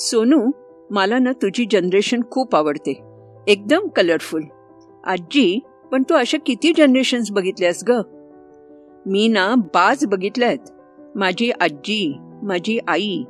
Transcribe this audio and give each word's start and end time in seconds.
सोनू 0.00 0.50
मला 0.90 1.18
ना 1.18 1.32
तुझी 1.32 1.64
जनरेशन 1.70 2.20
खूप 2.30 2.54
आवडते. 2.56 2.92
एकदम 3.48 3.88
कलरफुल 3.88 4.42
आजी 5.04 5.60
पण 5.92 6.02
तू 6.02 6.14
अशा 6.14 6.38
किती 6.46 6.72
जनरेशन्स 6.76 7.30
बघितल्यास 7.30 7.84
ग? 7.88 7.90
मी 9.06 9.28
ना 9.28 9.54
बाज 9.54 10.06
बघितल्यात. 10.06 10.70
माझी 11.16 11.50
आजी 11.50 12.14
माझी 12.42 12.78
आई 12.88 13.24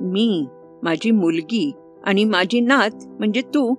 मी 0.00 0.46
माझी 0.82 1.10
मुलगी 1.10 1.72
आणि 2.04 2.24
माझी 2.24 2.60
नात 2.60 3.06
म्हणजे 3.08 3.40
तू. 3.40 3.74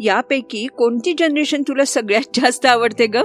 यापैकी 0.00 0.66
कोणती 0.66 1.14
जनरेशन 1.18 1.62
तुला 1.62 1.84
सगळ्यात 1.84 2.40
जास्त 2.40 2.66
आवडते 2.66 3.06
ग? 3.06 3.16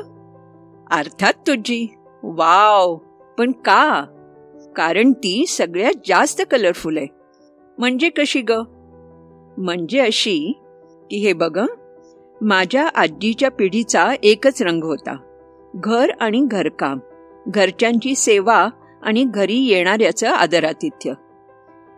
अर्थात 0.92 1.34
तुझी. 1.34 1.88
वाव! 2.24 2.96
पण 3.38 3.52
का? 3.52 4.06
कारण 4.76 5.12
ती 5.12 5.46
सगळ्यात 5.48 5.94
जास्त 6.08 6.42
कलरफुल 6.52 6.98
आहे. 6.98 7.23
म्हणजे 7.78 8.10
कशी 8.10 8.42
ग? 8.42 8.52
म्हणजे 9.58 10.00
अशी 10.00 10.54
की 11.12 11.18
हे 11.18 11.34
बघ 11.34 11.60
माझ्या 12.42 12.88
आजीच्या 12.96 13.52
पिढीचा 13.52 14.14
एकच 14.24 14.62
रंग 14.62 14.84
होता. 14.84 15.16
घर 15.76 16.12
आणि 16.20 16.46
घरकाम 16.52 17.00
घरच्यांची 17.48 18.16
सेवा 18.16 18.68
आणि 19.04 19.24
घरी 19.24 19.56
येणाऱ्याचं 19.56 20.28
आदरातिथ्य. 20.28 21.14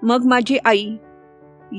मग 0.03 0.25
माझी 0.25 0.57
आई 0.66 0.88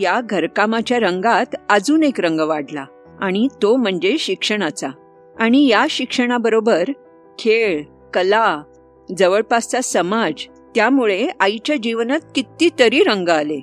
या 0.01 0.21
घरकामाच्या 0.21 0.99
रंगात 0.99 1.57
अजून 1.69 2.03
एक 2.03 2.21
रंग 2.21 2.41
वाढला 2.41 2.85
आणि 3.21 3.49
तो 3.63 3.77
म्हणजे 3.77 4.19
शिक्षणाचा. 4.19 4.89
आणि 5.39 5.67
या 5.67 5.87
शिक्षणाबरोबर 5.91 6.85
खेळ 7.39 7.83
कला 8.15 8.63
जवळपासचा 9.19 9.81
समाज 9.81 10.47
त्यामुळे 10.75 11.29
आईच्या 11.41 11.77
जीवनात 11.77 12.21
कितीतरी 12.35 13.03
रंग 13.03 13.29
आले. 13.29 13.61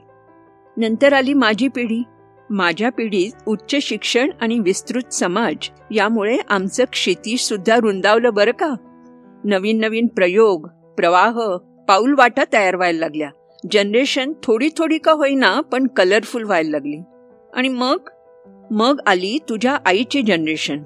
नंतर 0.78 1.14
आली 1.14 1.34
माझी 1.34 1.68
पिढी. 1.68 2.04
माझ्या 2.50 2.90
पिढीत 2.90 3.32
उच्च 3.48 3.76
शिक्षण 3.76 4.30
आणि 4.42 4.60
विस्तृत 4.60 5.14
समाज 5.14 5.70
यामुळे 5.92 6.38
आमचं 6.50 6.84
क्षितिज 6.92 7.40
सुद्धा 7.40 7.76
रुंदावलं 7.76 8.34
बरं 8.34 8.52
का? 8.52 8.74
नवीन 9.44 9.80
नवीन 9.80 10.08
प्रयोग 10.08 10.68
प्रवाह 10.98 11.40
पाऊल 11.88 12.16
वाटा 12.18 12.44
तयार 12.54 12.76
व्हायला 12.76 13.00
लागल्या. 13.00 13.30
जनरेशन 13.72 14.34
थोडी 14.44 14.70
थोडी 14.78 14.98
का 14.98 15.12
होईना 15.12 15.62
पण 15.62 15.88
कलरफुल 15.88 16.44
व्हायला 16.44 16.70
लागली. 16.70 17.02
आणि 17.54 17.70
मग? 17.70 17.98
मग 18.72 19.00
आली 19.08 19.38
तुझ्या 19.50 19.78
आईची 19.86 20.22
जनरेशन 20.22 20.78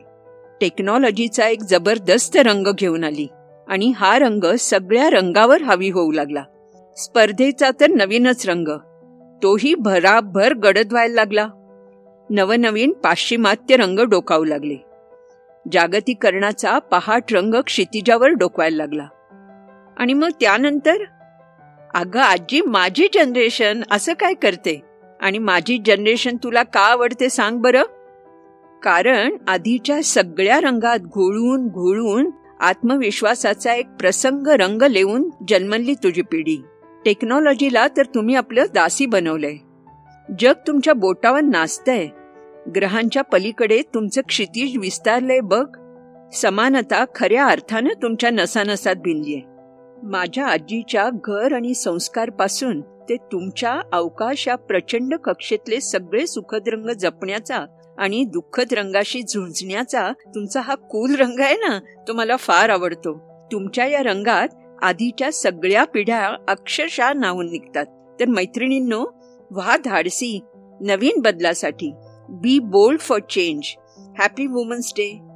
टेक्नॉलॉजीचा 0.62 1.48
एक 1.48 1.64
जबरदस्त 1.64 2.38
रंग 2.38 2.68
घेऊन 2.78 3.04
आली. 3.04 3.28
आणि 3.68 3.94
हा 3.96 4.20
रंग 4.20 4.56
सगळ्या 4.56 5.10
रंगावर 5.10 5.62
हवी 5.62 5.90
होऊ 5.90 6.12
लागला. 6.12 6.44
स्पर्धेचा 6.98 7.70
तर 7.82 7.90
नवीनच 7.90 8.50
रंग. 8.50 8.68
तोही 9.44 9.76
भराभर 9.76 10.54
गडद 10.54 10.92
व्हायला 10.92 11.14
लागला. 11.14 11.48
नवनवीन 12.30 12.92
पाश्चिमात्य 12.92 13.78
रंग 13.78 14.00
डोकावू 14.00 14.44
लागले. 14.44 14.76
जागतिकरणाचा 15.72 16.80
पहाट 16.80 17.24
रंग 17.32 17.54
क्षितिजावर 17.54 18.30
डोकवायला 18.30 18.78
लागला. 18.78 19.08
आणि 19.98 20.14
मग 20.14 20.30
त्यानंतर? 20.42 20.96
अगं 21.96 22.20
आजी 22.20 22.62
माझी 22.62 23.08
जनरेशन 23.14 23.82
असं 23.92 24.14
काय 24.14 24.34
करते? 24.34 24.82
आणि 25.22 25.38
माझी 25.38 25.78
जनरेशन 25.86 26.38
तुला 26.44 26.64
का 26.64 26.80
आवडते 26.80 27.30
सांग 27.30 27.58
बरं. 27.58 27.84
कारण 28.84 29.38
आधीच्या 29.48 30.04
सगळ्या 30.04 30.62
रंगात 30.62 31.00
घोळून 31.00 31.68
घोळून 31.68 32.32
आत्मविश्वासाचा 32.60 33.74
एक 33.74 33.88
प्रसंग 34.00 34.48
रंग 34.48 34.82
लेवून 34.82 35.30
जन्मली 35.48 35.94
तुझी 35.94 36.22
पिढी. 36.22 36.64
टेक्नॉलॉजीला 37.08 37.88
तर 37.88 38.06
तुम्ही 38.06 38.36
आपलं 38.36 38.66
दासी 38.74 39.06
बनवलंय. 39.06 39.56
जग 40.40 40.54
तुमच्या 40.68 40.94
बोटावर 40.94 41.42
नाचतंय. 41.42 42.08
ग्रहांच्या 42.76 43.22
पलीकडे 43.22 43.82
तुमचं 43.94 44.22
क्षितिज 44.22 44.78
विस्तारलंय 44.78 45.40
बघ. 45.40 45.78
समानता 46.34 47.06
खऱ्या 47.16 47.46
अर्थानं 47.46 48.02
तुमच्या 48.02 48.30
नसानसात 48.30 48.96
भिनलीय. 48.96 49.40
माझ्या 50.04 50.48
आजीच्या 50.48 51.10
घर 51.24 51.54
आणि 51.54 51.74
संस्कारपासून 51.74 52.82
ते 52.82 53.16
तुमच्या 53.16 53.82
अवकाश 53.94 54.48
या 54.48 54.56
प्रचंड 54.56 55.16
कक्षेतले 55.16 55.82
सगळे 55.82 56.28
सुखद 56.28 56.62
रंग 56.68 56.90
जपण्याचा 56.90 57.66
आणि 57.98 58.24
दुःखद 58.24 58.68
रंगाशी 58.72 59.22
झुंजण्याचा 59.22 60.12
तुमचा 60.36 60.62
हा 60.62 60.76
कूल 60.76 61.16
रंग 61.16 61.40
आहे 61.40 61.56
ना 61.56 61.80
तो 62.08 62.14
मला 62.14 62.36
फार 62.36 62.70
आवडतो. 62.70 63.28
तुमच्या 63.52 63.86
या 63.86 64.04
रंगात 64.04 64.48
आधीच्या 64.82 65.32
सगळ्या 65.32 65.84
पिढ्या 65.84 66.36
अक्षरशः 66.48 67.14
नावून 67.14 67.52
निघतात. 67.52 67.86
तर 68.20 68.26
मैत्रिणींनो 68.26 69.06
व्हा 69.52 69.78
धाडसी 69.78 70.40
नवीन 70.82 71.22
बदलासाठी. 71.22 71.94
Be 72.30 72.60
bold 72.60 73.00
for 73.00 73.20
change 73.20 73.64
happy 74.20 74.48
women's 74.48 74.94
day 74.98 75.27